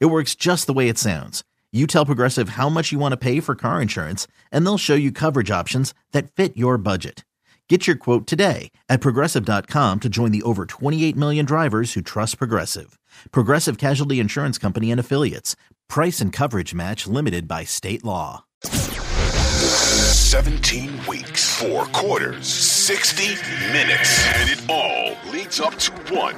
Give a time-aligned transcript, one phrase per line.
[0.00, 1.44] It works just the way it sounds.
[1.72, 4.94] You tell Progressive how much you want to pay for car insurance, and they'll show
[4.94, 7.24] you coverage options that fit your budget.
[7.68, 12.36] Get your quote today at progressive.com to join the over 28 million drivers who trust
[12.36, 12.98] Progressive.
[13.30, 15.56] Progressive Casualty Insurance Company and Affiliates.
[15.88, 18.44] Price and coverage match limited by state law.
[18.64, 23.36] 17 weeks, four quarters, 60
[23.72, 26.36] minutes, and it all leads up to one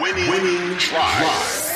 [0.00, 1.69] winning, winning drive.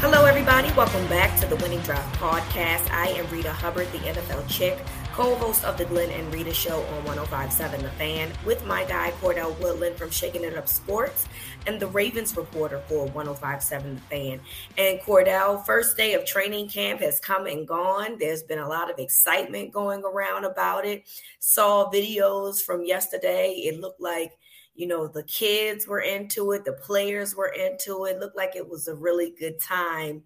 [0.00, 0.70] Hello, everybody.
[0.74, 2.88] Welcome back to the Winning Drive podcast.
[2.92, 4.78] I am Reeta Hubbard, the NFL chick,
[5.12, 9.12] co host of the Glenn and Reeta show on 1057 The Fan, with my guy,
[9.20, 11.26] Cordell Woodland from Shaking It Up Sports
[11.66, 14.40] and the Ravens reporter for 1057 The Fan.
[14.78, 18.18] And Cordell, first day of training camp has come and gone.
[18.20, 21.08] There's been a lot of excitement going around about it.
[21.40, 23.50] Saw videos from yesterday.
[23.64, 24.38] It looked like
[24.78, 28.66] you know the kids were into it the players were into it looked like it
[28.66, 30.22] was a really good time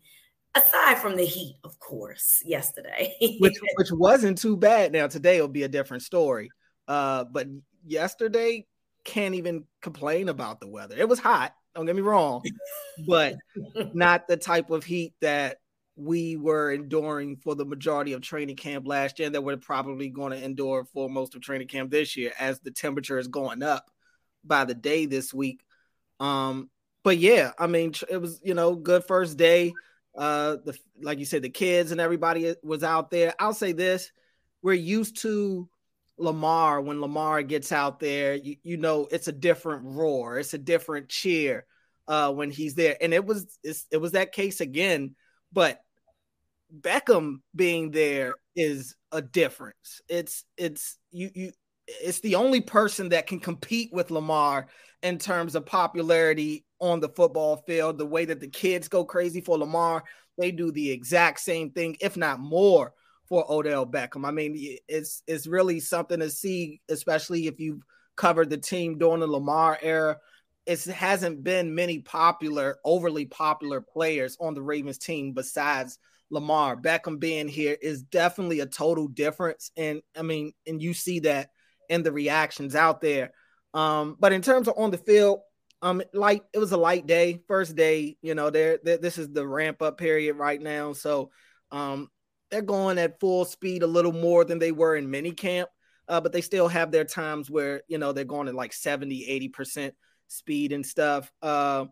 [0.55, 3.17] aside from the heat of course yesterday.
[3.41, 4.93] Which which wasn't too bad.
[4.93, 6.51] Now today will be a different story
[6.87, 7.49] uh but
[7.85, 8.67] yesterday
[9.05, 10.97] can't even complain about the weather.
[10.97, 12.43] It was hot don't get me wrong
[13.09, 13.37] but
[13.95, 15.57] not the type of heat that
[15.97, 20.33] we were enduring for the majority of training camp last year that we're probably going
[20.33, 23.91] to endure for most of training camp this year as the temperature is going up
[24.45, 25.61] by the day this week.
[26.21, 26.71] Um,
[27.05, 29.73] but yeah, I mean, it was you know good first day.
[30.17, 33.35] Uh, the like you said, the kids and everybody was out there.
[33.39, 34.11] I'll say this:
[34.63, 35.69] we're used to
[36.19, 38.35] Lamar when Lamar gets out there.
[38.35, 41.67] You, you know, it's a different roar, it's a different cheer
[42.09, 45.15] uh, when he's there, and it was it was that case again.
[45.53, 45.81] But
[46.81, 50.01] Beckham being there is a difference.
[50.09, 51.53] It's it's you you
[51.87, 54.67] it's the only person that can compete with Lamar
[55.03, 57.99] in terms of popularity on the football field.
[57.99, 60.05] The way that the kids go crazy for Lamar,
[60.39, 62.95] they do the exact same thing, if not more,
[63.29, 64.27] for Odell Beckham.
[64.27, 64.55] I mean,
[64.89, 67.83] it's it's really something to see, especially if you've
[68.17, 70.19] covered the team during the Lamar era.
[70.65, 75.99] It hasn't been many popular, overly popular players on the Ravens team besides
[76.31, 76.77] Lamar.
[76.77, 79.73] Beckham being here is definitely a total difference.
[79.77, 81.51] And I mean, and you see that
[81.93, 83.33] and the reactions out there.
[83.75, 85.41] Um, but in terms of on the field,
[85.83, 88.17] um, light it was a light day, first day.
[88.23, 91.31] You know, there this is the ramp up period right now, so
[91.71, 92.09] um,
[92.51, 95.69] they're going at full speed a little more than they were in mini camp.
[96.09, 99.25] Uh, but they still have their times where you know they're going at like 70
[99.25, 99.95] 80 percent
[100.27, 101.85] speed and stuff uh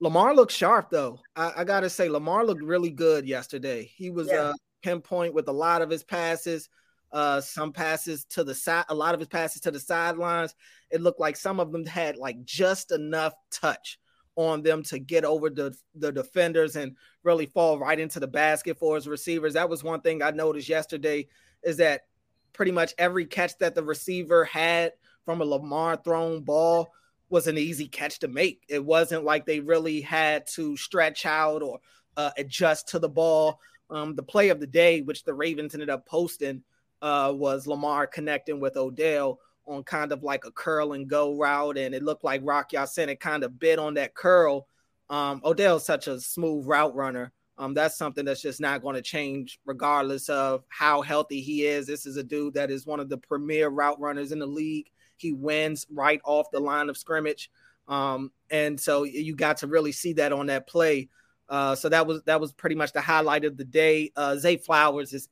[0.00, 4.28] lamar looked sharp though I, I, gotta say lamar looked really good yesterday he was
[4.28, 4.36] yeah.
[4.36, 4.52] uh
[4.82, 6.68] pinpoint with a lot of his passes
[7.12, 10.54] uh, some passes to the side, a lot of his passes to the sidelines.
[10.90, 13.98] It looked like some of them had like just enough touch
[14.36, 18.78] on them to get over the, the defenders and really fall right into the basket
[18.78, 19.54] for his receivers.
[19.54, 21.26] That was one thing I noticed yesterday
[21.62, 22.02] is that
[22.52, 24.92] pretty much every catch that the receiver had
[25.24, 26.88] from a Lamar thrown ball
[27.28, 28.64] was an easy catch to make.
[28.68, 31.80] It wasn't like they really had to stretch out or
[32.16, 33.60] uh, adjust to the ball.
[33.88, 36.62] Um, the play of the day, which the Ravens ended up posting,
[37.02, 41.78] uh, was Lamar connecting with Odell on kind of like a curl and go route,
[41.78, 44.66] and it looked like Rock Ya-Sin it kind of bit on that curl.
[45.08, 47.32] Um, Odell's such a smooth route runner.
[47.58, 51.86] Um, that's something that's just not going to change regardless of how healthy he is.
[51.86, 54.86] This is a dude that is one of the premier route runners in the league.
[55.18, 57.50] He wins right off the line of scrimmage.
[57.86, 61.10] Um, and so you got to really see that on that play.
[61.50, 64.10] Uh, so that was that was pretty much the highlight of the day.
[64.16, 65.28] Uh, Zay Flowers is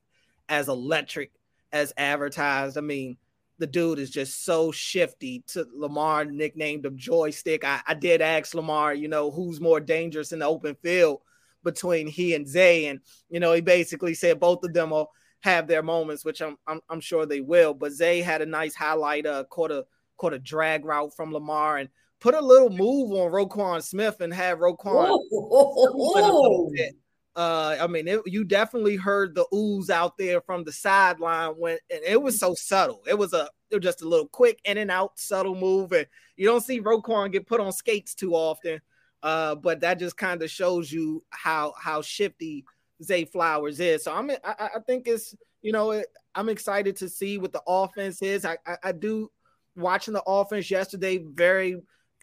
[0.51, 1.31] as electric
[1.73, 2.79] as advertised.
[2.79, 3.17] I mean,
[3.59, 5.43] the dude is just so shifty.
[5.49, 7.65] To Lamar nicknamed him joystick.
[7.65, 11.21] I, I did ask Lamar, you know, who's more dangerous in the open field
[11.65, 15.11] between he and Zay, and you know, he basically said both of them will
[15.41, 17.75] have their moments, which I'm I'm, I'm sure they will.
[17.75, 19.85] But Zay had a nice highlight, uh, caught a
[20.17, 21.89] caught a drag route from Lamar and
[22.21, 25.19] put a little move on Roquan Smith and had Roquan
[27.39, 31.79] uh, I mean, it, you definitely heard the ooze out there from the sideline when,
[31.89, 33.05] and it was so subtle.
[33.07, 36.05] It was a, it was just a little quick in and out, subtle move, and
[36.37, 38.81] you don't see Roquan get put on skates too often.
[39.23, 42.65] Uh, but that just kind of shows you how how shifty
[43.05, 44.03] Zay Flowers is.
[44.03, 46.03] So I'm I, I think it's you know
[46.35, 48.45] I'm excited to see what the offense is.
[48.45, 49.31] I I, I do
[49.77, 51.19] watching the offense yesterday.
[51.19, 51.81] Very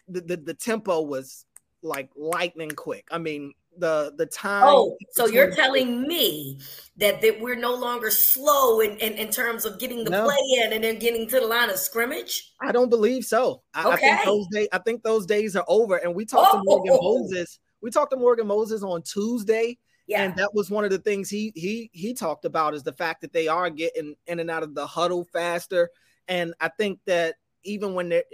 [0.08, 1.46] the, the the tempo was
[1.80, 3.08] like lightning quick.
[3.10, 4.64] I mean the the time.
[4.66, 6.58] Oh, so you're telling me
[6.96, 10.24] that that we're no longer slow in, in, in terms of getting the no.
[10.24, 12.52] play in and then getting to the line of scrimmage?
[12.60, 13.62] I don't believe so.
[13.74, 14.10] I, okay.
[14.10, 15.96] I think those days I think those days are over.
[15.96, 16.58] And we talked oh.
[16.58, 17.18] to Morgan oh, oh.
[17.20, 17.58] Moses.
[17.80, 19.78] We talked to Morgan Moses on Tuesday.
[20.06, 20.22] Yeah.
[20.22, 23.22] And that was one of the things he he he talked about is the fact
[23.22, 25.90] that they are getting in and out of the huddle faster.
[26.28, 28.24] And I think that even when they're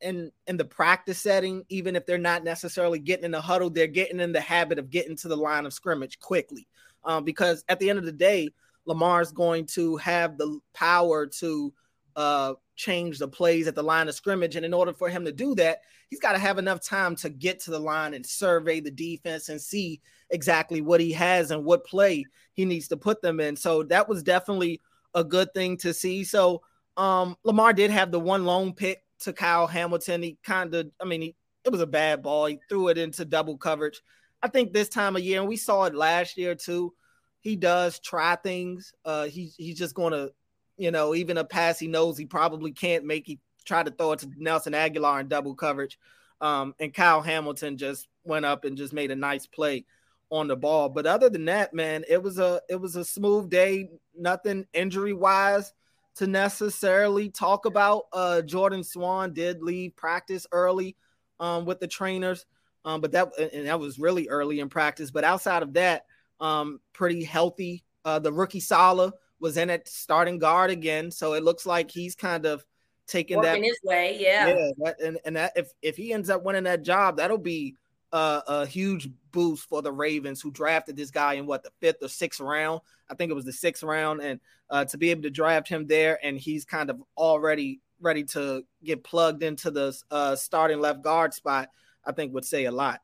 [0.00, 3.86] in in the practice setting, even if they're not necessarily getting in the huddle, they're
[3.86, 6.66] getting in the habit of getting to the line of scrimmage quickly.
[7.04, 8.50] Um, because at the end of the day,
[8.84, 11.72] Lamar's going to have the power to
[12.16, 14.56] uh, change the plays at the line of scrimmage.
[14.56, 17.28] And in order for him to do that, he's got to have enough time to
[17.28, 20.00] get to the line and survey the defense and see
[20.30, 22.24] exactly what he has and what play
[22.54, 23.56] he needs to put them in.
[23.56, 24.80] So that was definitely
[25.14, 26.24] a good thing to see.
[26.24, 26.62] So
[26.96, 30.22] um, Lamar did have the one lone pick to Kyle Hamilton.
[30.22, 32.46] He kind of, I mean, he, it was a bad ball.
[32.46, 34.00] He threw it into double coverage.
[34.42, 36.94] I think this time of year, and we saw it last year too.
[37.40, 38.92] He does try things.
[39.04, 40.32] Uh, he's he's just going to,
[40.76, 43.26] you know, even a pass he knows he probably can't make.
[43.26, 45.98] He tried to throw it to Nelson Agholor in double coverage,
[46.40, 49.84] um, and Kyle Hamilton just went up and just made a nice play
[50.30, 50.88] on the ball.
[50.88, 53.90] But other than that, man, it was a it was a smooth day.
[54.16, 55.72] Nothing injury wise
[56.18, 58.04] to necessarily talk about.
[58.12, 60.96] Uh, Jordan Swan did leave practice early
[61.40, 62.44] um, with the trainers,
[62.84, 65.10] um, but that and that was really early in practice.
[65.10, 66.06] But outside of that,
[66.40, 67.84] um, pretty healthy.
[68.04, 72.16] Uh, the rookie Saleh was in at starting guard again, so it looks like he's
[72.16, 72.64] kind of
[73.06, 74.16] taking Working that his way.
[74.18, 74.70] Yeah, yeah.
[74.78, 77.76] That, and and that if if he ends up winning that job, that'll be
[78.12, 82.02] a, a huge boost for the Ravens, who drafted this guy in what the fifth
[82.02, 82.80] or sixth round.
[83.10, 84.40] I think it was the sixth round, and
[84.70, 88.62] uh, to be able to draft him there, and he's kind of already ready to
[88.84, 91.68] get plugged into the uh, starting left guard spot,
[92.04, 93.00] I think would say a lot.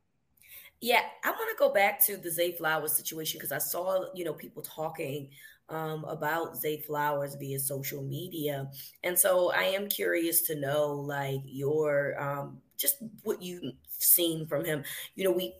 [0.80, 4.24] Yeah, I want to go back to the Zay Flowers situation because I saw you
[4.24, 5.30] know people talking
[5.68, 8.68] um, about Zay Flowers via social media,
[9.02, 14.64] and so I am curious to know like your um, just what you've seen from
[14.64, 14.84] him.
[15.14, 15.54] You know, we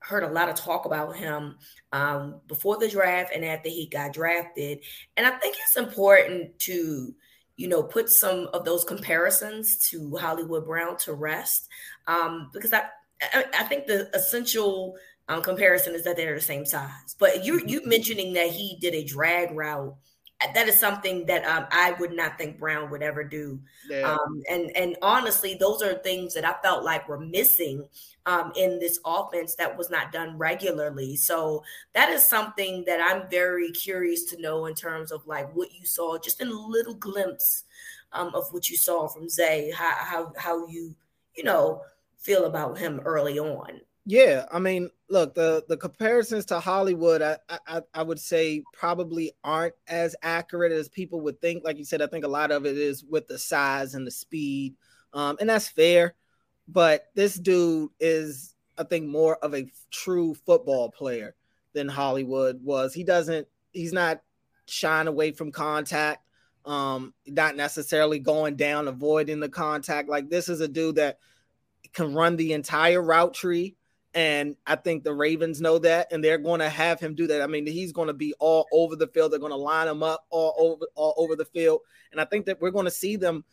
[0.00, 1.56] heard a lot of talk about him
[1.92, 4.80] um, before the draft and after he got drafted.
[5.16, 7.14] And I think it's important to,
[7.56, 11.68] you know, put some of those comparisons to Hollywood Brown to rest
[12.06, 12.84] um, because I,
[13.20, 14.96] I, I think the essential
[15.28, 17.14] um, comparison is that they're the same size.
[17.18, 17.88] But you you mm-hmm.
[17.90, 19.94] mentioning that he did a drag route
[20.54, 23.60] that is something that um, I would not think Brown would ever do.
[23.88, 24.12] Yeah.
[24.12, 27.86] Um, and and honestly, those are things that I felt like were missing
[28.26, 31.16] um, in this offense that was not done regularly.
[31.16, 31.62] So
[31.94, 35.84] that is something that I'm very curious to know in terms of like what you
[35.84, 37.64] saw, just in a little glimpse
[38.12, 40.94] um, of what you saw from Zay, how how how you
[41.36, 41.82] you know
[42.18, 43.80] feel about him early on.
[44.06, 47.36] Yeah, I mean, look, the the comparisons to Hollywood, I,
[47.66, 51.64] I I would say probably aren't as accurate as people would think.
[51.64, 54.10] Like you said, I think a lot of it is with the size and the
[54.10, 54.74] speed,
[55.12, 56.14] um, and that's fair.
[56.66, 61.34] But this dude is, I think, more of a true football player
[61.74, 62.94] than Hollywood was.
[62.94, 64.22] He doesn't, he's not
[64.66, 66.24] shying away from contact,
[66.64, 70.08] um, not necessarily going down, avoiding the contact.
[70.08, 71.18] Like this is a dude that
[71.92, 73.76] can run the entire route tree
[74.14, 77.42] and I think the Ravens know that, and they're going to have him do that.
[77.42, 79.32] I mean, he's going to be all over the field.
[79.32, 81.80] They're going to line him up all over, all over the field,
[82.12, 83.44] and I think that we're going to see them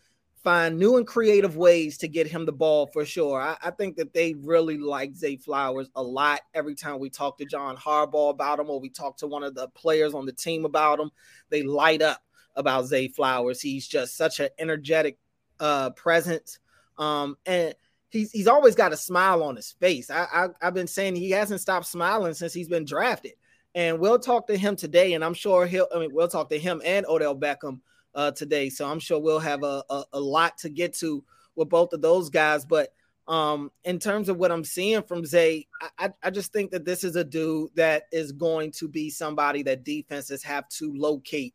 [0.44, 3.42] find new and creative ways to get him the ball for sure.
[3.42, 6.40] I, I, think that they really like Zay Flowers a lot.
[6.54, 9.56] Every time we talk to John Harbaugh about him, or we talk to one of
[9.56, 11.12] the players on the team about him,
[11.50, 12.22] they light up
[12.56, 13.60] about Zay Flowers.
[13.60, 15.18] He's just such an energetic
[15.60, 16.60] uh, presence,
[16.98, 17.74] um, and
[18.10, 20.10] he's he's always got a smile on his face.
[20.10, 23.34] I, I I've been saying he hasn't stopped smiling since he's been drafted.
[23.76, 25.88] And we'll talk to him today, and I'm sure he'll.
[25.94, 27.80] I mean, we'll talk to him and Odell Beckham
[28.16, 28.70] uh, today.
[28.70, 31.24] So I'm sure we'll have a, a, a lot to get to
[31.56, 32.66] with both of those guys.
[32.66, 32.90] But
[33.28, 35.68] um, in terms of what I'm seeing from Zay,
[36.00, 39.64] I, I just think that this is a dude that is going to be somebody
[39.64, 41.54] that defenses have to locate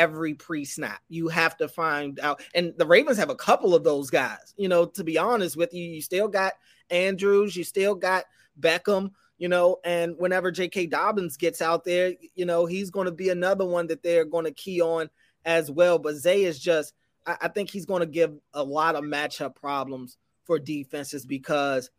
[0.00, 1.02] every pre-snap.
[1.10, 4.54] You have to find out, and the Ravens have a couple of those guys.
[4.56, 6.54] You know, to be honest with you, you still got
[6.88, 8.24] Andrews, you still got
[8.58, 9.12] Beckham.
[9.36, 10.86] You know, and whenever J.K.
[10.86, 14.46] Dobbins gets out there, you know he's going to be another one that they're going
[14.46, 15.10] to key on
[15.44, 15.98] as well.
[15.98, 16.94] But Zay is just,
[17.26, 21.90] I, I think he's going to give a lot of matchup problems for defenses because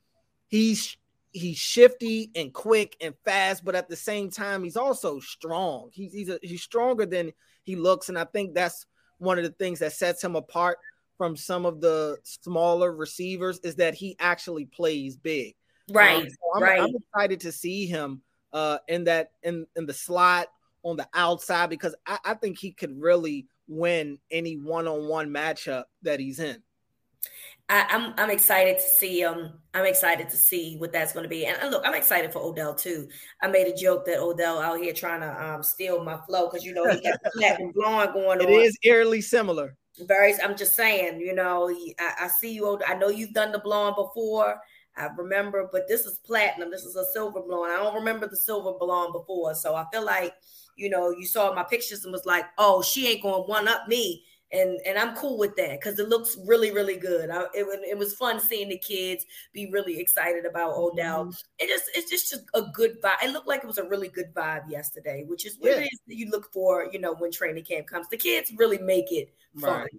[0.47, 0.97] he's
[1.31, 5.89] he's shifty and quick and fast, but at the same time, he's also strong.
[5.93, 7.31] He's he's a, he's stronger than
[7.71, 8.85] he looks, and I think that's
[9.17, 10.77] one of the things that sets him apart
[11.17, 15.55] from some of the smaller receivers is that he actually plays big.
[15.89, 16.23] Right.
[16.23, 16.81] Um, so I'm, right.
[16.81, 20.47] I'm excited to see him uh, in that in in the slot
[20.83, 26.19] on the outside because I, I think he could really win any one-on-one matchup that
[26.19, 26.61] he's in.
[27.71, 31.23] I, am I'm, I'm excited to see um I'm excited to see what that's going
[31.23, 31.45] to be.
[31.45, 33.07] And look, I'm excited for Odell too.
[33.41, 36.65] I made a joke that Odell out here trying to um steal my flow because
[36.65, 38.51] you know he got and blonde going it on.
[38.51, 39.77] It is eerily similar.
[40.01, 40.33] Very.
[40.43, 42.79] I'm just saying, you know, I, I see you.
[42.85, 44.59] I know you've done the blonde before.
[44.97, 46.71] I remember, but this is platinum.
[46.71, 47.71] This is a silver blonde.
[47.71, 50.33] I don't remember the silver blonde before, so I feel like
[50.75, 53.87] you know you saw my pictures and was like, oh, she ain't going one up
[53.87, 57.29] me and and I'm cool with that because it looks really really good.
[57.29, 61.25] I, it, it was fun seeing the kids be really excited about Odell.
[61.25, 61.35] Mm-hmm.
[61.59, 63.23] It just it's just a good vibe.
[63.23, 65.77] It looked like it was a really good vibe yesterday, which is what yeah.
[65.79, 66.87] it is that you look for.
[66.91, 69.81] You know when training camp comes, the kids really make it fun.
[69.81, 69.91] Right.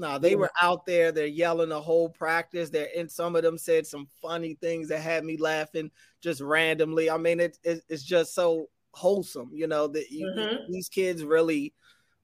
[0.00, 1.12] No, they were out there.
[1.12, 2.70] They're yelling the whole practice.
[2.70, 5.90] They're and some of them said some funny things that had me laughing
[6.22, 7.10] just randomly.
[7.10, 9.88] I mean, it, it it's just so wholesome, you know.
[9.88, 10.72] That mm-hmm.
[10.72, 11.74] these kids really,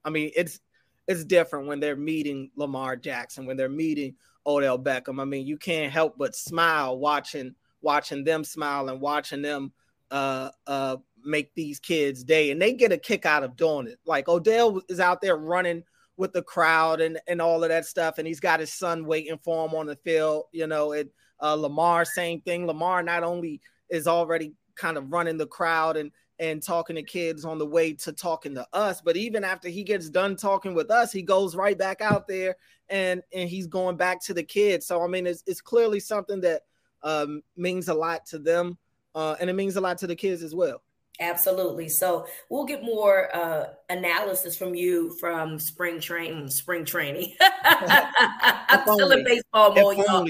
[0.03, 0.59] I mean, it's
[1.07, 5.21] it's different when they're meeting Lamar Jackson, when they're meeting Odell Beckham.
[5.21, 9.71] I mean, you can't help but smile watching watching them smile and watching them
[10.09, 13.99] uh uh make these kids day and they get a kick out of doing it.
[14.05, 15.83] Like Odell is out there running
[16.15, 19.37] with the crowd and and all of that stuff and he's got his son waiting
[19.43, 21.09] for him on the field, you know, it
[21.41, 22.65] uh Lamar same thing.
[22.65, 27.45] Lamar not only is already kind of running the crowd and and talking to kids
[27.45, 29.01] on the way to talking to us.
[29.01, 32.55] But even after he gets done talking with us, he goes right back out there
[32.89, 34.85] and and he's going back to the kids.
[34.85, 36.63] So I mean, it's it's clearly something that
[37.03, 38.77] um, means a lot to them,
[39.15, 40.81] uh, and it means a lot to the kids as well.
[41.19, 41.89] Absolutely.
[41.89, 46.49] So we'll get more uh, analysis from you from spring training.
[46.49, 47.33] Spring training.
[47.41, 50.27] I'm still in baseball mode, y'all.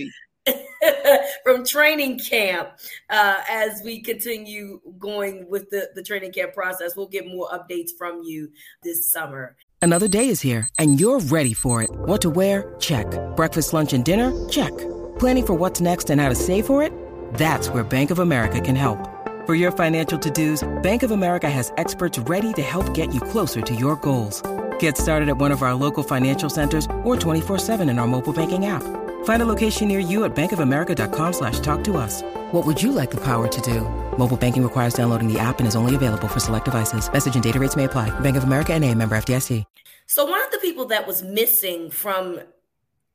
[1.43, 2.69] from training camp
[3.09, 6.95] uh, as we continue going with the, the training camp process.
[6.95, 8.51] We'll get more updates from you
[8.83, 9.55] this summer.
[9.81, 11.89] Another day is here, and you're ready for it.
[11.91, 12.75] What to wear?
[12.79, 13.07] Check.
[13.35, 14.31] Breakfast, lunch, and dinner?
[14.49, 14.75] Check.
[15.19, 16.91] Planning for what's next and how to save for it?
[17.35, 18.99] That's where Bank of America can help.
[19.45, 23.21] For your financial to dos, Bank of America has experts ready to help get you
[23.21, 24.41] closer to your goals.
[24.79, 28.33] Get started at one of our local financial centers or 24 7 in our mobile
[28.33, 28.83] banking app.
[29.27, 32.21] Find a location near you at bankofamerica.com slash talk to us.
[32.53, 33.81] What would you like the power to do?
[34.17, 37.11] Mobile banking requires downloading the app and is only available for select devices.
[37.11, 38.09] Message and data rates may apply.
[38.21, 39.65] Bank of America and a member FDIC.
[40.05, 42.39] So one of the people that was missing from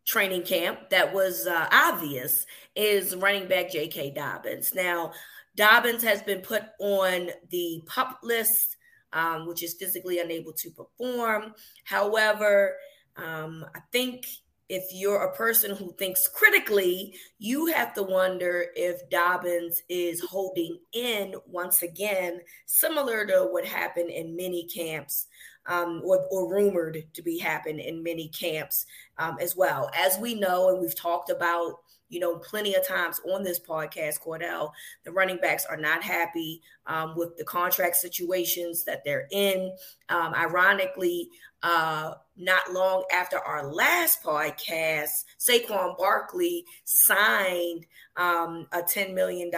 [0.05, 2.45] training camp that was uh, obvious
[2.77, 4.13] is running back J.K.
[4.15, 4.75] Dobbins.
[4.75, 5.15] Now,
[5.57, 8.77] Dobbins has been put on the pup list,
[9.15, 11.55] um, which is physically unable to perform.
[11.85, 12.77] However,
[13.17, 14.27] um, I think–
[14.69, 20.79] if you're a person who thinks critically, you have to wonder if Dobbins is holding
[20.93, 25.27] in once again, similar to what happened in many camps
[25.67, 28.87] um, or, or, rumored to be happening in many camps
[29.19, 29.91] um, as well.
[29.95, 31.82] As we know, and we've talked about
[32.13, 34.73] you know, plenty of times on this podcast, Cordell,
[35.05, 39.75] the running backs are not happy um, with the contract situations that they're in.
[40.11, 41.31] Um, ironically,
[41.63, 47.87] uh, not long after our last podcast, Saquon Barkley signed
[48.19, 49.51] um, a $10 million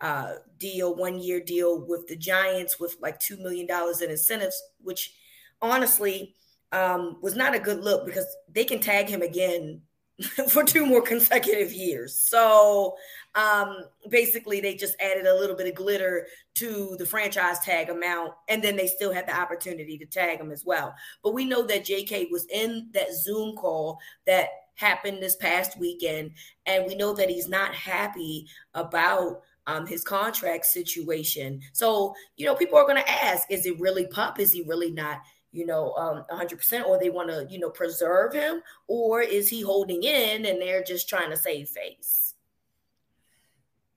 [0.00, 3.68] uh, deal, one year deal with the Giants with like $2 million
[4.02, 5.12] in incentives, which
[5.60, 6.34] honestly
[6.72, 9.82] um, was not a good look because they can tag him again
[10.48, 12.14] for two more consecutive years.
[12.14, 12.96] So
[13.34, 18.32] um, basically, they just added a little bit of glitter to the franchise tag amount,
[18.48, 20.94] and then they still had the opportunity to tag him as well.
[21.22, 26.32] But we know that JK was in that Zoom call that happened this past weekend,
[26.66, 31.60] and we know that he's not happy about um, his contract situation.
[31.72, 34.40] So, you know, people are going to ask, is it really pup?
[34.40, 35.20] Is he really not?
[35.52, 39.62] You know, um, 100%, or they want to, you know, preserve him, or is he
[39.62, 42.34] holding in and they're just trying to save face?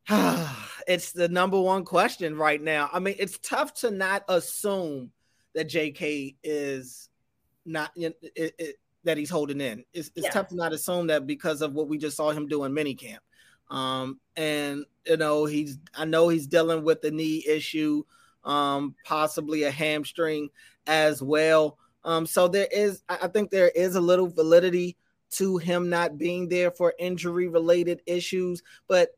[0.88, 2.90] it's the number one question right now.
[2.92, 5.12] I mean, it's tough to not assume
[5.54, 7.10] that JK is
[7.66, 9.84] not it, it, that he's holding in.
[9.94, 10.32] It's, it's yeah.
[10.32, 13.20] tough to not assume that because of what we just saw him do in minicamp.
[13.70, 18.04] Um, and you know, he's I know he's dealing with the knee issue,
[18.44, 20.50] um, possibly a hamstring
[20.88, 21.78] as well.
[22.04, 24.98] Um, so there is, I think there is a little validity
[25.32, 29.10] to him not being there for injury related issues, but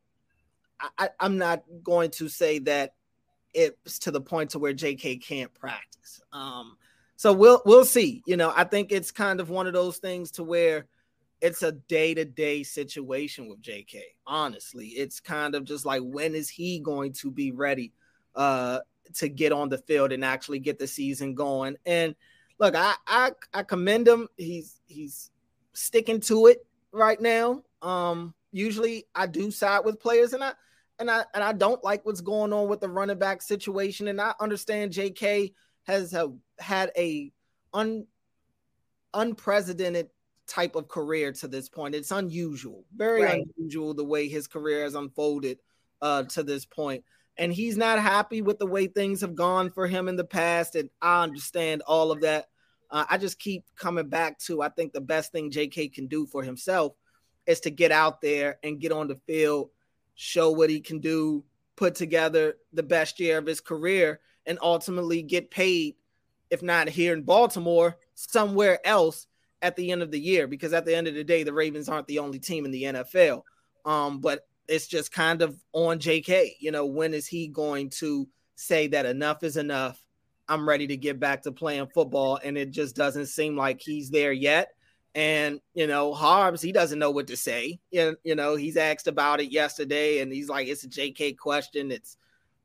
[0.98, 2.94] I, I'm not going to say that
[3.54, 6.22] it's to the point to where JK can't practice.
[6.34, 6.78] Um,
[7.16, 8.22] so we'll we'll see.
[8.26, 10.86] You know, I think it's kind of one of those things to where
[11.42, 14.02] it's a day-to-day situation with JK.
[14.28, 17.94] Honestly, it's kind of just like when is he going to be ready
[18.36, 18.80] uh
[19.16, 21.76] to get on the field and actually get the season going?
[21.86, 22.16] And
[22.60, 24.28] look, I I, I commend him.
[24.38, 25.32] He's he's
[25.74, 27.64] sticking to it right now.
[27.82, 30.54] Um usually I do side with players and I
[31.00, 34.08] and I and I don't like what's going on with the running back situation.
[34.08, 37.32] And I understand JK has a, had a
[37.74, 38.06] un,
[39.14, 40.10] unprecedented
[40.48, 41.96] type of career to this point.
[41.96, 43.44] It's unusual, very right.
[43.58, 45.60] unusual the way his career has unfolded
[46.02, 47.04] uh, to this point.
[47.38, 50.75] And he's not happy with the way things have gone for him in the past.
[50.75, 52.46] And I understand all of that.
[52.89, 56.25] Uh, I just keep coming back to I think the best thing JK can do
[56.25, 56.94] for himself
[57.46, 59.70] is to get out there and get on the field
[60.15, 61.44] show what he can do,
[61.75, 65.96] put together the best year of his career, and ultimately get paid,
[66.50, 69.27] if not here in Baltimore, somewhere else
[69.62, 70.48] at the end of the year.
[70.48, 72.84] Because at the end of the day, the Ravens aren't the only team in the
[72.84, 73.44] NFL.
[73.84, 76.56] Um, but it's just kind of on JK.
[76.60, 80.00] You know, when is he going to say that enough is enough?
[80.48, 82.40] I'm ready to get back to playing football.
[82.44, 84.70] And it just doesn't seem like he's there yet.
[85.16, 87.80] And you know, Harbs, he doesn't know what to say.
[87.90, 91.90] You, know, he's asked about it yesterday, and he's like, "It's a JK question.
[91.90, 92.18] It's,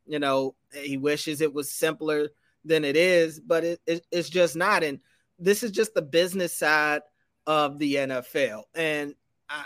[0.04, 2.30] you know, he wishes it was simpler
[2.64, 4.98] than it is, but it, it, it's just not." And
[5.38, 7.02] this is just the business side
[7.46, 9.14] of the NFL, and
[9.50, 9.64] I,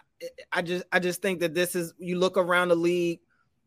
[0.53, 1.95] I just, I just think that this is.
[1.99, 3.21] You look around the league,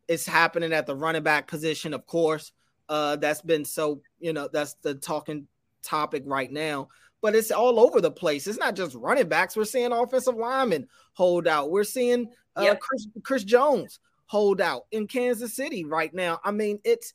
[0.08, 2.52] it's happening at the running back position, of course.
[2.88, 5.46] Uh, that's been so, you know, that's the talking
[5.82, 6.88] topic right now
[7.20, 8.46] but it's all over the place.
[8.46, 9.56] It's not just running backs.
[9.56, 11.70] We're seeing offensive linemen hold out.
[11.70, 12.80] We're seeing uh, yep.
[12.80, 16.40] Chris, Chris Jones hold out in Kansas City right now.
[16.44, 17.14] I mean, it's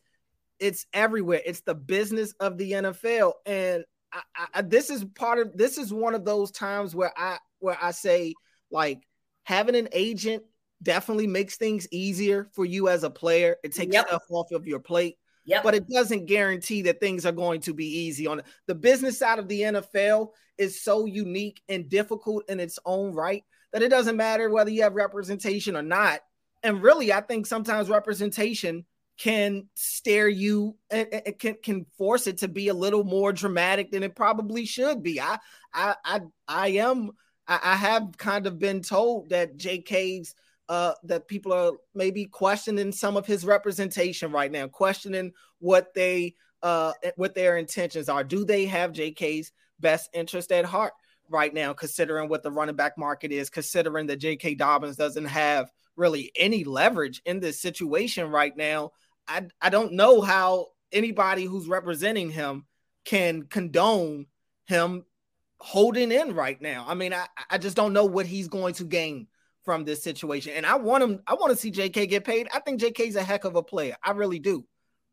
[0.59, 1.41] it's everywhere.
[1.45, 4.21] It's the business of the NFL, and I,
[4.53, 7.91] I, this is part of this is one of those times where I where I
[7.91, 8.33] say
[8.73, 9.07] like
[9.43, 10.43] having an agent
[10.81, 13.55] definitely makes things easier for you as a player.
[13.63, 14.07] It takes yep.
[14.07, 15.17] stuff off of your plate.
[15.45, 15.63] Yep.
[15.63, 18.41] But it doesn't guarantee that things are going to be easy on.
[18.67, 23.43] The business side of the NFL is so unique and difficult in its own right
[23.73, 26.21] that it doesn't matter whether you have representation or not.
[26.61, 28.85] And really, I think sometimes representation
[29.17, 31.07] can stare you and
[31.37, 35.19] can can force it to be a little more dramatic than it probably should be.
[35.19, 35.39] I
[35.73, 37.11] I I, I am
[37.53, 40.35] I, I have kind of been told that JK's
[40.69, 46.35] uh, that people are maybe questioning some of his representation right now, questioning what they
[46.61, 48.23] uh, what their intentions are.
[48.23, 50.93] Do they have JK's best interest at heart
[51.29, 55.69] right now, considering what the running back market is, considering that JK Dobbins doesn't have
[55.95, 58.91] really any leverage in this situation right now?
[59.27, 62.65] I, I don't know how anybody who's representing him
[63.03, 64.27] can condone
[64.65, 65.05] him
[65.63, 66.83] holding in right now.
[66.85, 69.27] I mean, I, I just don't know what he's going to gain
[69.63, 70.51] from this situation.
[70.57, 72.49] And I want him, I want to see JK get paid.
[72.53, 73.95] I think JK's a heck of a player.
[74.03, 74.65] I really do.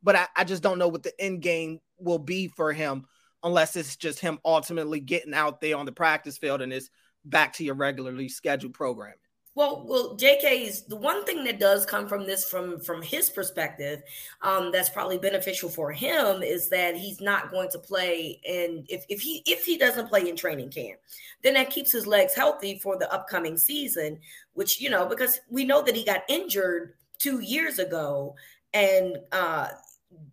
[0.03, 3.07] But I, I just don't know what the end game will be for him
[3.45, 6.91] unless it's just him ultimately getting out there on the practice field and it's
[7.25, 9.15] back to your regularly scheduled programming.
[9.57, 14.01] Well, well, JK's the one thing that does come from this from from his perspective,
[14.43, 19.05] um, that's probably beneficial for him is that he's not going to play and if,
[19.09, 21.01] if he if he doesn't play in training camp,
[21.43, 24.21] then that keeps his legs healthy for the upcoming season,
[24.55, 28.35] which you know, because we know that he got injured two years ago
[28.73, 29.69] and uh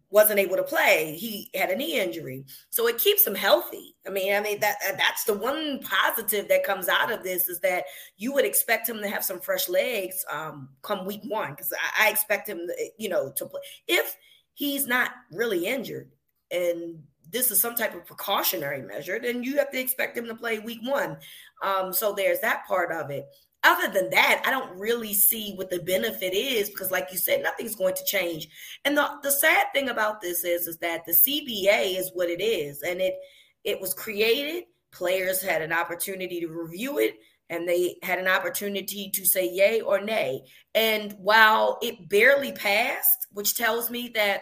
[0.10, 1.16] wasn't able to play.
[1.20, 3.96] He had a knee injury, so it keeps him healthy.
[4.06, 7.60] I mean, I mean that that's the one positive that comes out of this is
[7.60, 7.86] that
[8.18, 12.08] you would expect him to have some fresh legs um, come week one because I,
[12.08, 14.16] I, expect him, to, you know, to play if
[14.54, 16.10] he's not really injured
[16.52, 20.36] and this is some type of precautionary measure, then you have to expect him to
[20.36, 21.18] play week one.
[21.62, 23.28] Um, so there's that part of it
[23.64, 27.44] other than that, I don't really see what the benefit is because, like you said,
[27.44, 28.48] nothing's going to change.
[28.86, 32.42] And the, the sad thing about this is, is that the CBA is what it
[32.42, 33.16] is, and it
[33.64, 34.66] it was created.
[34.92, 37.16] Players had an opportunity to review it,
[37.50, 40.44] and they had an opportunity to say yay or nay.
[40.74, 44.42] And while it barely passed, which tells me that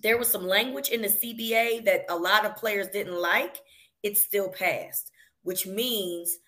[0.00, 3.56] there was some language in the CBA that a lot of players didn't like,
[4.02, 5.10] it still passed,
[5.42, 6.38] which means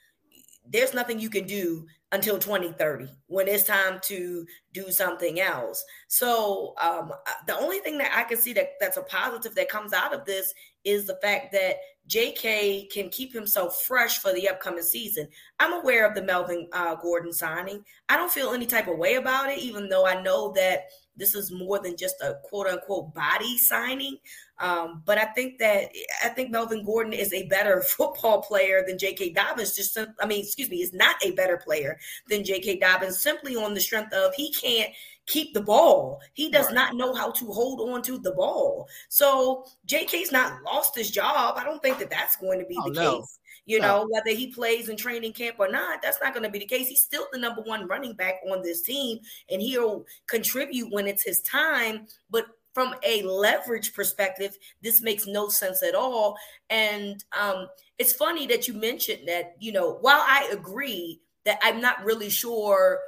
[0.71, 5.85] there's nothing you can do until 2030 when it's time to do something else.
[6.09, 9.69] So um, uh, the only thing that I can see that that's a positive that
[9.69, 10.53] comes out of this
[10.85, 11.77] is the fact that
[12.09, 15.29] JK can keep himself fresh for the upcoming season.
[15.59, 17.85] I'm aware of the Melvin uh, Gordon signing.
[18.09, 20.85] I don't feel any type of way about it, even though I know that
[21.19, 24.17] this is more than just a quote unquote body signing.
[24.59, 25.91] Um, but I think that
[26.25, 29.33] I think Melvin Gordon is a better football player than J.K.
[29.33, 29.77] Dobbins.
[29.77, 32.79] Just, I mean, excuse me, is not a better player than J.K.
[32.79, 34.91] Dobbins simply on the strength of he can't
[35.29, 36.21] keep the ball.
[36.33, 36.75] He does right.
[36.75, 38.88] not know how to hold on to the ball.
[39.09, 41.57] So J.K.'s not lost his job.
[41.57, 43.21] I don't think that that's going to be oh, the no.
[43.21, 43.38] case.
[43.67, 43.87] You no.
[43.87, 46.67] know, whether he plays in training camp or not, that's not going to be the
[46.67, 46.88] case.
[46.88, 49.19] He's still the number one running back on this team,
[49.51, 52.07] and he'll contribute when it's his time.
[52.31, 56.38] But from a leverage perspective, this makes no sense at all.
[56.71, 61.81] And um, it's funny that you mentioned that, you know, while I agree that I'm
[61.81, 63.01] not really sure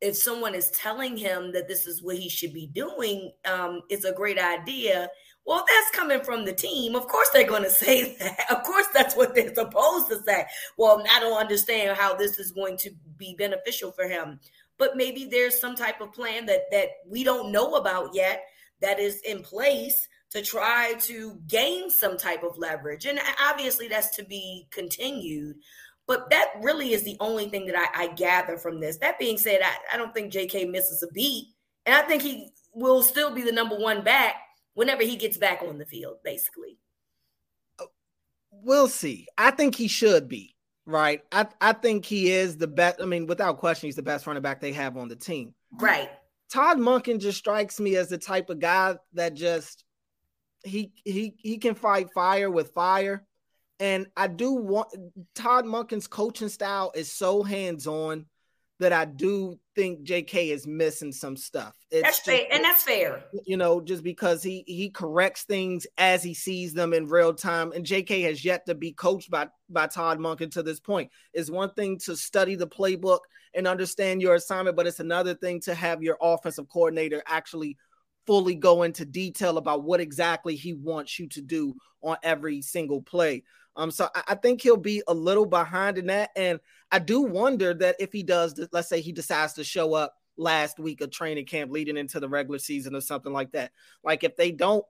[0.00, 4.04] if someone is telling him that this is what he should be doing, um, it's
[4.04, 5.08] a great idea.
[5.44, 6.94] Well, that's coming from the team.
[6.94, 8.38] Of course, they're going to say that.
[8.50, 10.46] Of course, that's what they're supposed to say.
[10.76, 14.40] Well, I don't understand how this is going to be beneficial for him.
[14.78, 18.44] But maybe there's some type of plan that that we don't know about yet
[18.80, 23.06] that is in place to try to gain some type of leverage.
[23.06, 25.56] And obviously, that's to be continued.
[26.08, 28.96] But that really is the only thing that I, I gather from this.
[28.96, 31.48] That being said, I, I don't think JK misses a beat.
[31.84, 34.36] And I think he will still be the number one back
[34.72, 36.78] whenever he gets back on the field, basically.
[37.78, 37.84] Uh,
[38.50, 39.26] we'll see.
[39.36, 41.22] I think he should be, right?
[41.30, 43.02] I, I think he is the best.
[43.02, 45.54] I mean, without question, he's the best running back they have on the team.
[45.78, 46.10] Right.
[46.50, 49.84] Todd Monken just strikes me as the type of guy that just
[50.64, 53.27] he he he can fight fire with fire.
[53.80, 54.88] And I do want
[55.34, 58.26] Todd Monken's coaching style is so hands-on
[58.80, 61.74] that I do think JK is missing some stuff.
[61.90, 63.24] It's that's just, fair, and that's fair.
[63.44, 67.72] You know, just because he he corrects things as he sees them in real time,
[67.72, 71.10] and JK has yet to be coached by by Todd Munkin to this point.
[71.32, 73.20] It's one thing to study the playbook
[73.54, 77.76] and understand your assignment, but it's another thing to have your offensive coordinator actually
[78.26, 83.02] fully go into detail about what exactly he wants you to do on every single
[83.02, 83.42] play.
[83.78, 86.60] Um, so I, I think he'll be a little behind in that, and
[86.90, 90.78] I do wonder that if he does, let's say he decides to show up last
[90.78, 93.72] week of training camp leading into the regular season or something like that.
[94.04, 94.84] Like if they don't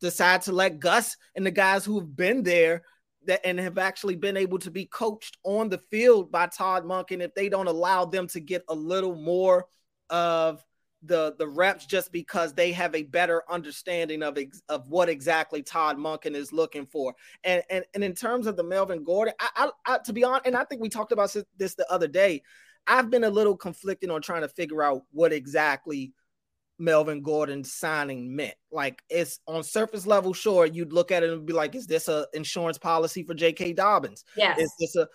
[0.00, 2.82] decide to let Gus and the guys who've been there
[3.24, 7.10] that and have actually been able to be coached on the field by Todd Monk,
[7.10, 9.66] and if they don't allow them to get a little more
[10.10, 10.62] of
[11.02, 15.62] the the reps just because they have a better understanding of ex, of what exactly
[15.62, 17.14] Todd Monken is looking for.
[17.44, 19.48] And and, and in terms of the Melvin Gordon, I,
[19.86, 22.42] I, I to be honest, and I think we talked about this the other day.
[22.86, 26.12] I've been a little conflicted on trying to figure out what exactly
[26.78, 28.54] Melvin Gordon signing meant.
[28.72, 32.08] Like it's on surface level, sure, you'd look at it and be like, is this
[32.08, 33.74] a insurance policy for J.K.
[33.74, 34.24] Dobbins?
[34.36, 34.58] Yes.
[34.58, 35.06] Is this a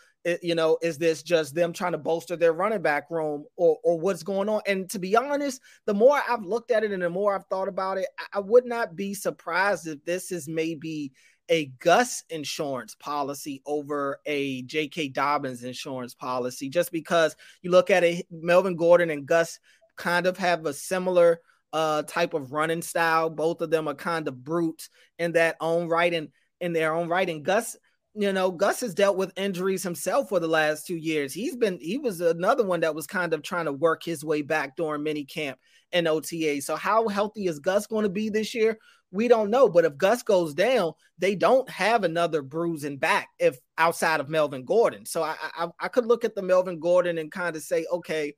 [0.41, 3.99] you know, is this just them trying to bolster their running back room or or
[3.99, 4.61] what's going on?
[4.67, 7.67] And to be honest, the more I've looked at it and the more I've thought
[7.67, 11.13] about it, I, would not be surprised if this is maybe
[11.49, 15.09] a Gus insurance policy over a J.K.
[15.09, 19.59] Dobbins insurance policy, just because you look at it, Melvin Gordon and Gus
[19.95, 21.39] kind of have a similar
[21.73, 23.29] uh type of running style.
[23.29, 27.07] Both of them are kind of brutes in that own right and in their own
[27.07, 27.29] right.
[27.29, 27.77] And Gus,
[28.19, 31.33] you know, Gus has dealt with injuries himself for the last two years.
[31.33, 34.41] He's been he was another one that was kind of trying to work his way
[34.41, 35.59] back during mini camp
[35.91, 36.61] and OTA.
[36.61, 38.79] So how healthy is Gus going to be this year?
[39.11, 39.69] We don't know.
[39.69, 44.65] But if Gus goes down, they don't have another bruising back if outside of Melvin
[44.65, 45.05] Gordon.
[45.05, 48.33] So I I, I could look at the Melvin Gordon and kind of say, okay,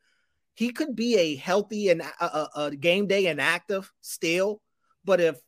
[0.55, 4.61] he could be a healthy and a, a, game day inactive still.
[5.05, 5.39] But if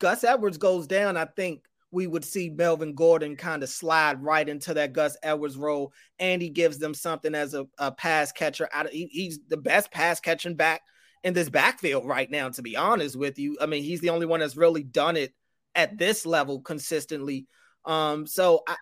[0.00, 4.48] Gus Edwards goes down, I think we would see Melvin Gordon kind of slide right
[4.48, 8.68] into that Gus Edwards role, and he gives them something as a, a pass catcher.
[8.72, 10.82] Out of, he, he's the best pass catching back
[11.24, 12.48] in this backfield right now.
[12.48, 15.32] To be honest with you, I mean he's the only one that's really done it
[15.74, 17.46] at this level consistently.
[17.84, 18.76] Um, so I,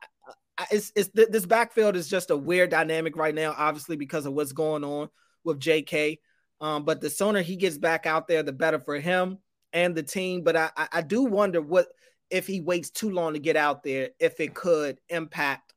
[0.58, 4.34] I, it's, it's this backfield is just a weird dynamic right now, obviously because of
[4.34, 5.08] what's going on
[5.44, 6.18] with JK.
[6.60, 9.38] Um, but the sooner he gets back out there, the better for him
[9.72, 10.42] and the team.
[10.42, 11.86] But I, I do wonder what
[12.30, 15.74] if he waits too long to get out there, if it could impact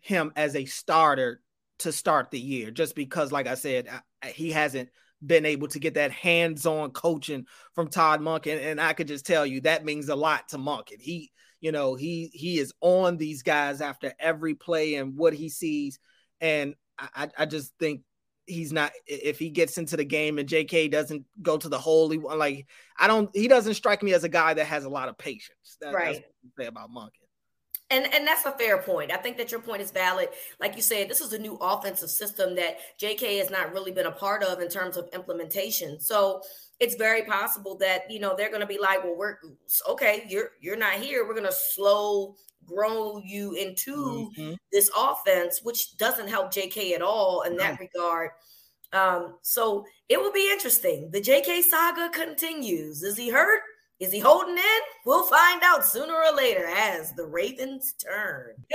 [0.00, 1.40] him as a starter
[1.80, 3.88] to start the year, just because, like I said,
[4.26, 4.90] he hasn't
[5.24, 9.46] been able to get that hands-on coaching from Todd Monken, and I could just tell
[9.46, 11.00] you that means a lot to Monken.
[11.00, 15.48] He, you know, he he is on these guys after every play and what he
[15.48, 15.98] sees,
[16.40, 18.02] and I, I just think
[18.46, 22.10] he's not if he gets into the game and JK doesn't go to the hole.
[22.10, 22.66] He like
[22.98, 25.76] I don't he doesn't strike me as a guy that has a lot of patience.
[25.80, 26.14] That, right.
[26.14, 27.24] That's what say about Monken.
[27.90, 29.12] And and that's a fair point.
[29.12, 30.28] I think that your point is valid.
[30.58, 34.06] Like you said, this is a new offensive system that JK has not really been
[34.06, 36.00] a part of in terms of implementation.
[36.00, 36.42] So
[36.80, 39.36] it's very possible that you know they're going to be like, well, we're
[39.88, 40.24] okay.
[40.28, 41.26] You're you're not here.
[41.26, 44.54] We're going to slow grow you into mm-hmm.
[44.72, 48.30] this offense, which doesn't help JK at all in that regard.
[48.92, 51.10] Um, so it will be interesting.
[51.10, 53.02] The JK saga continues.
[53.02, 53.60] Is he hurt?
[54.00, 54.80] Is he holding in?
[55.04, 58.54] We'll find out sooner or later as the Ravens turn.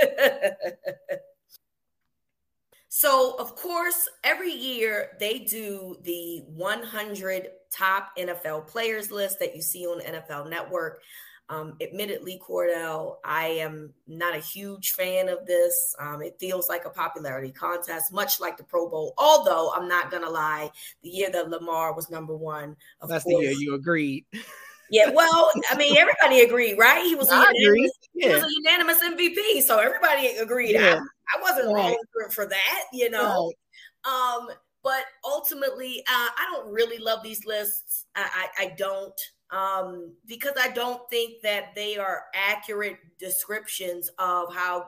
[2.92, 9.62] so, of course, every year they do the 100 top NFL players list that you
[9.62, 11.00] see on NFL Network.
[11.48, 15.94] Um, admittedly, Cordell, I am not a huge fan of this.
[16.00, 19.14] Um, it feels like a popularity contest, much like the Pro Bowl.
[19.18, 20.72] Although I'm not gonna lie,
[21.04, 22.76] the year that Lamar was number one,
[23.08, 24.24] that's course, the year you agreed.
[24.90, 27.04] Yeah, well, I mean, everybody agreed, right?
[27.04, 28.28] He was, a unanimous, yeah.
[28.28, 30.72] he was a unanimous MVP, so everybody agreed.
[30.72, 31.00] Yeah.
[31.00, 31.96] I, I, wasn't right.
[32.16, 33.52] wrong for, that, you know.
[34.04, 34.36] Right.
[34.36, 34.48] Um,
[34.82, 38.06] but ultimately, uh, I don't really love these lists.
[38.16, 44.54] I, I, I don't um, because I don't think that they are accurate descriptions of
[44.54, 44.86] how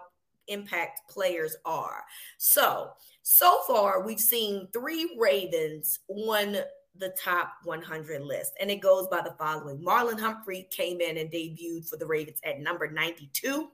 [0.49, 2.05] impact players are.
[2.39, 2.91] So,
[3.23, 6.57] so far, we've seen three Ravens on
[6.97, 11.31] the top 100 list, and it goes by the following Marlon Humphrey came in and
[11.31, 13.69] debuted for the Ravens at number 92.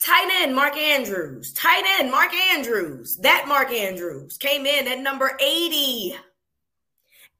[0.00, 5.36] Tight end Mark Andrews, tight end Mark Andrews, that Mark Andrews came in at number
[5.40, 6.16] 80.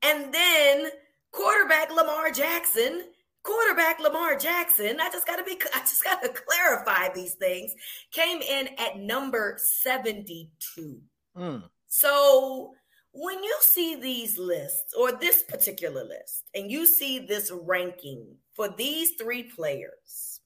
[0.02, 0.90] And then
[1.32, 3.04] quarterback Lamar Jackson,
[3.42, 7.74] quarterback Lamar Jackson, I just got to be I just got to clarify these things,
[8.12, 11.00] came in at number 72.
[11.36, 11.64] Mm.
[11.88, 12.74] So
[13.12, 18.68] when you see these lists or this particular list and you see this ranking for
[18.68, 20.40] these three players,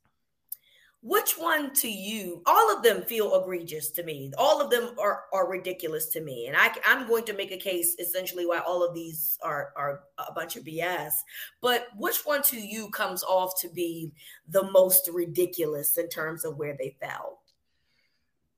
[1.03, 4.33] which one to you all of them feel egregious to me.
[4.37, 6.49] All of them are are ridiculous to me.
[6.49, 10.01] And I, i'm going to make a case essentially why all of these are are
[10.19, 11.13] a bunch of bs
[11.61, 14.11] but which one to you comes off to be
[14.49, 17.39] the most ridiculous in terms of where they fell?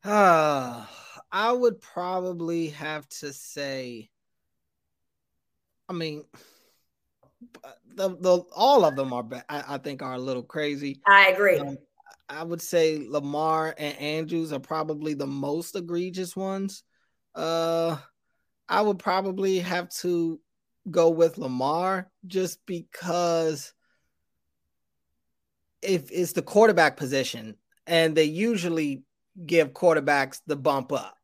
[0.04, 0.86] Uh,
[1.32, 4.08] i would probably have to say
[5.88, 6.24] i mean
[7.94, 11.58] the, the all of them are I, I think are a little crazy i agree
[11.58, 11.78] um,
[12.28, 16.82] I would say Lamar and Andrews are probably the most egregious ones.
[17.34, 17.96] Uh,
[18.68, 20.38] I would probably have to
[20.90, 23.72] go with Lamar just because
[25.80, 29.04] if it's the quarterback position and they usually
[29.46, 31.17] give quarterbacks the bump up.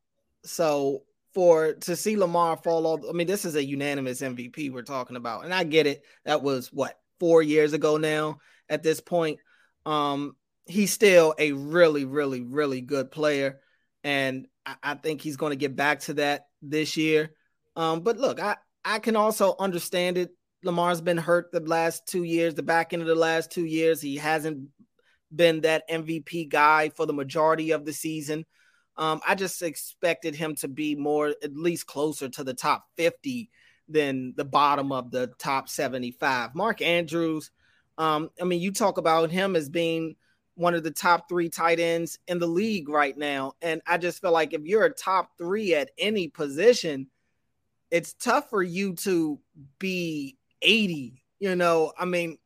[0.44, 1.02] So
[1.34, 5.16] for to see Lamar fall off, I mean, this is a unanimous MVP we're talking
[5.16, 5.44] about.
[5.44, 6.04] And I get it.
[6.24, 9.40] That was what four years ago now at this point.
[9.86, 13.60] Um, he's still a really, really, really good player.
[14.02, 17.32] And I, I think he's going to get back to that this year.
[17.76, 20.30] Um, but look, I, I can also understand it.
[20.62, 24.00] Lamar's been hurt the last two years, the back end of the last two years.
[24.00, 24.68] He hasn't
[25.34, 28.46] been that MVP guy for the majority of the season.
[28.96, 33.50] Um, I just expected him to be more, at least closer to the top 50
[33.88, 36.54] than the bottom of the top 75.
[36.54, 37.50] Mark Andrews,
[37.98, 40.16] um, I mean, you talk about him as being
[40.54, 43.54] one of the top three tight ends in the league right now.
[43.60, 47.08] And I just feel like if you're a top three at any position,
[47.90, 49.38] it's tough for you to
[49.78, 51.22] be 80.
[51.40, 52.38] You know, I mean,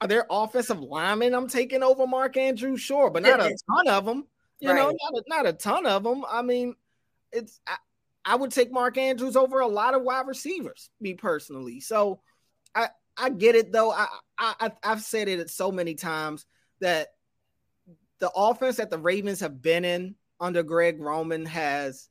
[0.00, 2.80] are there offensive linemen I'm taking over Mark Andrews?
[2.80, 4.26] Sure, but not a ton of them.
[4.60, 4.76] You right.
[4.76, 6.24] know, not a, not a ton of them.
[6.28, 6.74] I mean,
[7.32, 7.76] it's I,
[8.24, 11.80] I would take Mark Andrews over a lot of wide receivers, me personally.
[11.80, 12.20] So
[12.74, 13.92] I I get it though.
[13.92, 14.06] I,
[14.38, 16.46] I I've said it so many times
[16.80, 17.08] that
[18.18, 22.08] the offense that the Ravens have been in under Greg Roman has,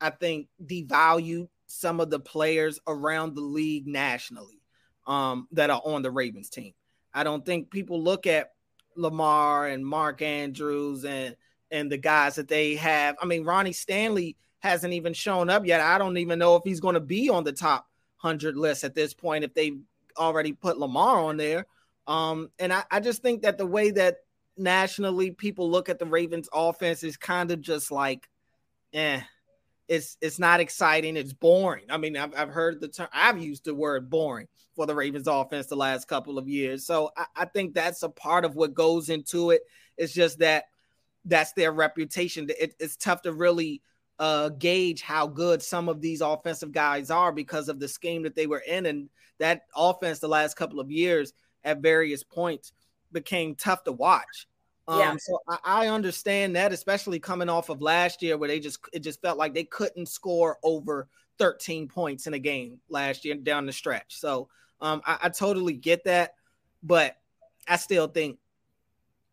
[0.00, 4.60] I think, devalued some of the players around the league nationally
[5.06, 6.72] um, that are on the Ravens team.
[7.14, 8.52] I don't think people look at
[8.96, 11.36] Lamar and Mark Andrews and
[11.72, 13.16] and the guys that they have.
[13.20, 15.80] I mean, Ronnie Stanley hasn't even shown up yet.
[15.80, 18.94] I don't even know if he's going to be on the top hundred list at
[18.94, 19.80] this point if they've
[20.16, 21.66] already put Lamar on there.
[22.06, 24.18] Um, and I, I just think that the way that
[24.56, 28.28] nationally people look at the Ravens offense is kind of just like,
[28.92, 29.20] eh,
[29.88, 31.16] it's it's not exciting.
[31.16, 31.84] It's boring.
[31.90, 33.08] I mean, I've, I've heard the term.
[33.12, 36.86] I've used the word boring for the Ravens offense the last couple of years.
[36.86, 39.62] So I, I think that's a part of what goes into it.
[39.96, 40.64] It's just that
[41.24, 42.48] that's their reputation.
[42.58, 43.82] It, it's tough to really
[44.18, 48.34] uh, gauge how good some of these offensive guys are because of the scheme that
[48.34, 48.86] they were in.
[48.86, 49.08] And
[49.38, 51.32] that offense, the last couple of years,
[51.64, 52.72] at various points,
[53.12, 54.48] became tough to watch.
[54.88, 55.16] Um, yeah.
[55.18, 59.00] So I, I, understand that, especially coming off of last year where they just it
[59.00, 61.08] just felt like they couldn't score over
[61.38, 64.18] 13 points in a game last year down the stretch.
[64.18, 64.48] So
[64.80, 66.34] um, I, I totally get that,
[66.82, 67.16] but
[67.68, 68.38] I still think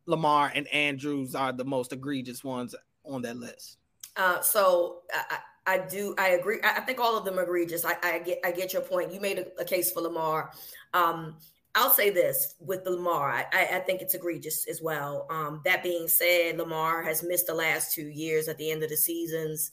[0.09, 2.73] Lamar and Andrews are the most egregious ones
[3.05, 3.77] on that list.
[4.17, 6.59] Uh, so I, I, do I agree.
[6.63, 7.85] I think all of them are egregious.
[7.85, 9.13] I, I get I get your point.
[9.13, 10.51] You made a, a case for Lamar.
[10.93, 11.35] Um,
[11.75, 15.27] I'll say this with Lamar, I, I, think it's egregious as well.
[15.29, 18.89] Um, that being said, Lamar has missed the last two years at the end of
[18.89, 19.71] the seasons,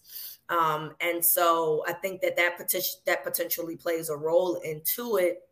[0.51, 5.49] um, and so I think that that potential that potentially plays a role into it.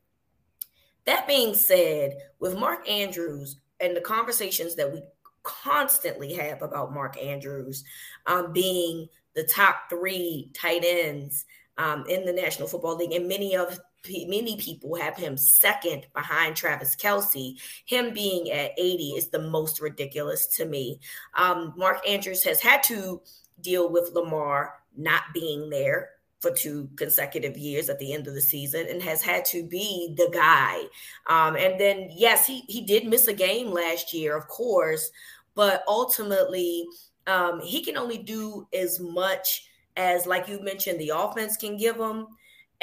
[1.07, 5.03] That being said, with Mark Andrews and the conversations that we
[5.43, 7.85] constantly have about Mark Andrews
[8.27, 11.45] um, being the top three tight ends
[11.77, 16.55] um, in the National Football League, and many of many people have him second behind
[16.57, 17.59] Travis Kelce.
[17.87, 21.01] Him being at 80 is the most ridiculous to me.
[21.35, 23.23] Um, Mark Andrews has had to
[23.61, 26.11] deal with Lamar not being there
[26.45, 30.15] for two consecutive years at the end of the season and has had to be
[30.17, 30.83] the guy.
[31.27, 35.11] Um, and then, yes, he, he did miss a game last year, of course,
[35.55, 36.87] but ultimately,
[37.27, 41.97] um, he can only do as much as, like you mentioned, the offense can give
[41.97, 42.27] him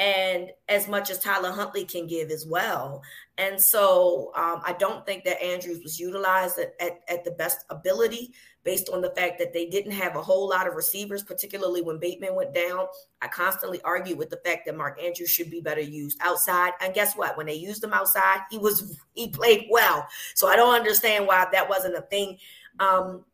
[0.00, 3.02] and as much as Tyler Huntley can give as well.
[3.38, 7.64] And so um, I don't think that Andrews was utilized at, at, at, the best
[7.70, 8.32] ability
[8.64, 11.98] based on the fact that they didn't have a whole lot of receivers, particularly when
[11.98, 12.86] Bateman went down.
[13.20, 16.72] I constantly argue with the fact that Mark Andrews should be better used outside.
[16.80, 17.36] And guess what?
[17.36, 20.06] When they used him outside, he was he played well.
[20.34, 22.38] So I don't understand why that wasn't a thing.
[22.78, 23.24] Um,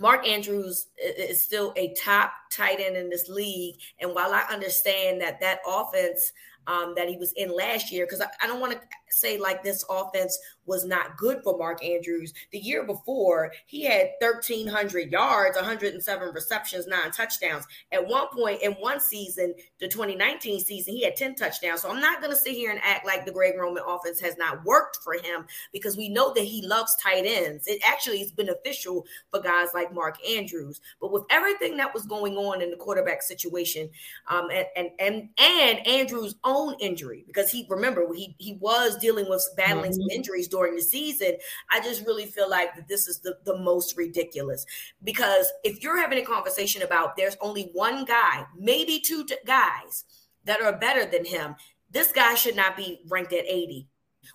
[0.00, 3.76] Mark Andrews is still a top tight end in this league.
[4.00, 6.32] And while I understand that that offense
[6.68, 9.64] um, that he was in last year, because I, I, don't want to say like
[9.64, 10.38] this offense
[10.68, 12.32] was not good for Mark Andrews.
[12.52, 17.66] The year before, he had 1,300 yards, 107 receptions, nine touchdowns.
[17.90, 21.82] At one point in one season, the 2019 season, he had 10 touchdowns.
[21.82, 24.36] So I'm not going to sit here and act like the Greg Roman offense has
[24.36, 27.66] not worked for him because we know that he loves tight ends.
[27.66, 30.80] It actually is beneficial for guys like Mark Andrews.
[31.00, 33.88] But with everything that was going on in the quarterback situation,
[34.28, 39.28] um, and, and and and Andrews' own injury, because he remember he he was dealing
[39.28, 40.00] with battling mm-hmm.
[40.00, 41.36] some injuries during the season,
[41.70, 44.66] I just really feel like that this is the, the most ridiculous.
[45.04, 50.04] Because if you're having a conversation about there's only one guy, maybe two guys
[50.44, 51.54] that are better than him,
[51.90, 53.86] this guy should not be ranked at 80.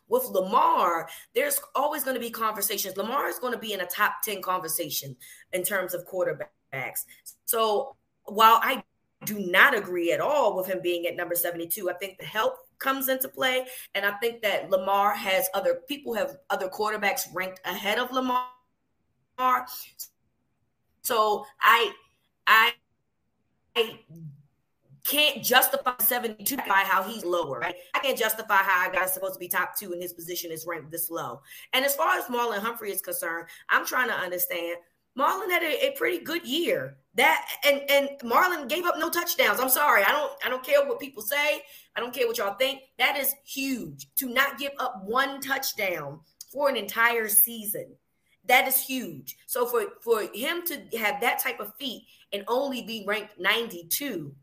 [0.07, 2.97] With Lamar, there's always going to be conversations.
[2.97, 5.15] Lamar is going to be in a top 10 conversation
[5.51, 7.01] in terms of quarterbacks.
[7.45, 8.83] So while I
[9.25, 12.62] do not agree at all with him being at number 72, I think the help
[12.84, 13.65] comes into play.
[13.96, 18.46] And I think that Lamar has other people have other quarterbacks ranked ahead of Lamar.
[21.02, 21.91] So I
[22.46, 22.74] I
[23.76, 24.00] I
[25.06, 27.76] can't justify 72 by how he's lower, right?
[27.93, 30.65] I can't justify how a guy's supposed to be top two and his position is
[30.65, 31.41] ranked this low.
[31.74, 34.78] And as far as Marlon Humphrey is concerned, I'm trying to understand
[35.17, 36.97] Marlon had a, a, pretty good year.
[37.15, 39.60] That and and Marlon gave up no touchdowns.
[39.60, 40.04] I'm sorry.
[40.04, 41.62] I don't I don't care what people say.
[41.95, 42.82] I don't care what y'all think.
[42.97, 46.19] That is huge to not give up one touchdown
[46.52, 47.88] for an entire season.
[48.45, 49.38] That is huge.
[49.45, 54.34] So for for him to have that type of feat and only be ranked 92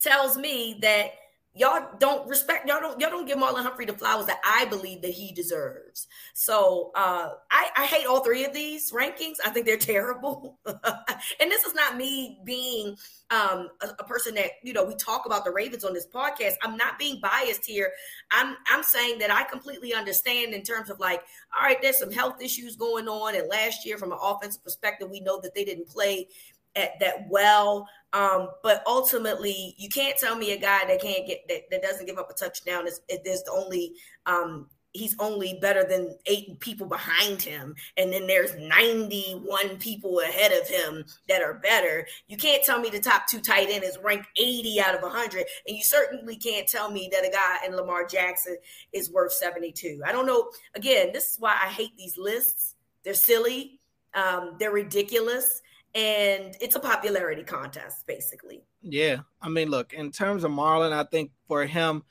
[0.00, 1.10] tells me that
[1.56, 5.00] y'all don't respect y'all don't y'all don't give Marlon Humphrey the flowers that I believe
[5.02, 6.06] that he deserves.
[6.34, 9.36] So uh, I, I hate all three of these rankings.
[9.44, 10.58] I think they're terrible.
[10.66, 12.96] and this is not me being
[13.30, 16.54] um, a, a, person that you know we talk about the Ravens on this podcast.
[16.62, 17.90] I'm not being biased here.
[18.30, 21.22] I'm I'm saying that I completely understand in terms of like,
[21.56, 25.10] all right, there's some health issues going on, and last year from an offensive perspective,
[25.10, 26.28] we know that they didn't play
[26.76, 27.88] at that well.
[28.12, 32.06] Um, but ultimately, you can't tell me a guy that can't get that, that doesn't
[32.06, 33.94] give up a touchdown is, is the only
[34.26, 40.52] um, he's only better than eight people behind him, and then there's 91 people ahead
[40.52, 42.06] of him that are better.
[42.28, 45.44] You can't tell me the top two tight end is ranked 80 out of 100,
[45.66, 48.56] and you certainly can't tell me that a guy in Lamar Jackson
[48.92, 50.00] is worth 72.
[50.06, 50.50] I don't know.
[50.74, 52.74] Again, this is why I hate these lists.
[53.04, 53.78] They're silly.
[54.14, 55.60] Um, they're ridiculous
[55.96, 58.62] and it's a popularity contest basically.
[58.82, 62.04] Yeah, I mean, look, in terms of Marlon, I think for him,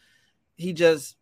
[0.55, 1.15] he just,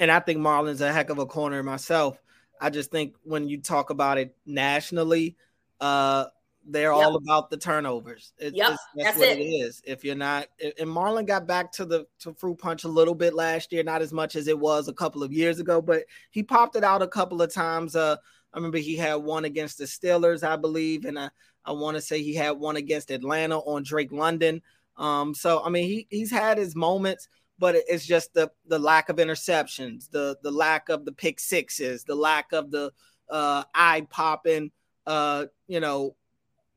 [0.00, 2.18] and I think Marlon's a heck of a corner myself.
[2.60, 5.36] I just think when you talk about it nationally,
[5.80, 6.26] uh,
[6.66, 7.06] they're yep.
[7.06, 8.32] all about the turnovers.
[8.38, 9.38] It, yep, that's, that's, what it.
[9.38, 9.80] it is.
[9.84, 13.34] If you're not, and Marlon got back to the to fruit punch a little bit
[13.34, 16.42] last year, not as much as it was a couple of years ago, but he
[16.42, 17.94] popped it out a couple of times.
[17.94, 18.16] Uh,
[18.52, 21.28] I remember he had one against the Steelers, I believe, and I,
[21.64, 24.62] I want to say he had one against Atlanta on Drake London.
[24.96, 29.08] Um, so I mean, he he's had his moments, but it's just the the lack
[29.08, 32.92] of interceptions, the the lack of the pick sixes, the lack of the
[33.28, 34.70] uh, eye popping,
[35.06, 36.14] uh, you know,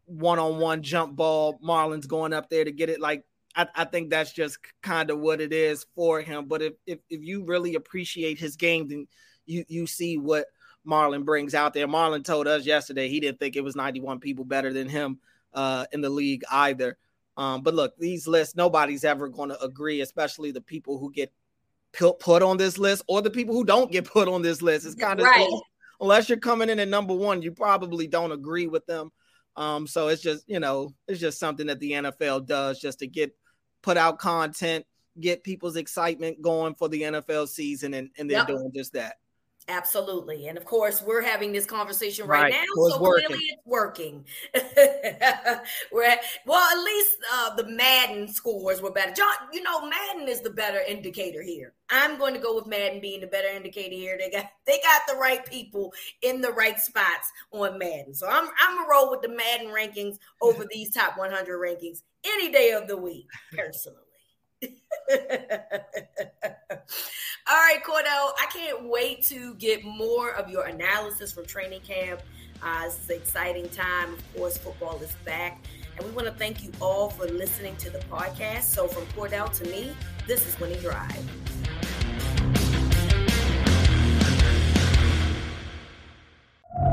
[0.06, 1.60] one on one jump ball.
[1.62, 3.00] Marlon's going up there to get it.
[3.00, 3.24] Like
[3.56, 6.46] I, I think that's just kind of what it is for him.
[6.46, 9.08] But if, if if you really appreciate his game, then
[9.46, 10.46] you you see what
[10.88, 11.88] Marlon brings out there.
[11.88, 15.20] Marlon told us yesterday he didn't think it was 91 people better than him
[15.54, 16.98] uh, in the league either.
[17.36, 21.32] Um, but look, these lists, nobody's ever going to agree, especially the people who get
[22.20, 24.86] put on this list or the people who don't get put on this list.
[24.86, 25.50] It's kind of right.
[26.02, 29.12] unless you're coming in at number one, you probably don't agree with them.
[29.56, 33.08] Um, so it's just, you know, it's just something that the NFL does just to
[33.08, 33.36] get
[33.82, 34.86] put out content,
[35.20, 38.48] get people's excitement going for the NFL season, and, and they're yep.
[38.48, 39.16] doing just that.
[39.70, 40.48] Absolutely.
[40.48, 42.54] And of course, we're having this conversation right, right.
[42.54, 42.64] now.
[42.76, 44.24] So, so clearly it's working.
[45.92, 49.12] we're at, well, at least uh, the Madden scores were better.
[49.12, 51.74] John, you know, Madden is the better indicator here.
[51.90, 54.18] I'm going to go with Madden being the better indicator here.
[54.18, 58.14] They got they got the right people in the right spots on Madden.
[58.14, 62.52] So I'm I'm gonna roll with the Madden rankings over these top 100 rankings any
[62.52, 64.07] day of the week, personally.
[67.50, 72.22] All right, Cordell, I can't wait to get more of your analysis from training camp.
[72.62, 74.14] Uh, is an exciting time.
[74.14, 75.64] Of course, football is back.
[75.96, 78.64] And we want to thank you all for listening to the podcast.
[78.64, 79.96] So, from Cordell to me,
[80.28, 81.16] this is Winning Drive.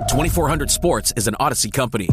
[0.09, 2.09] Twenty four hundred Sports is an Audacy company.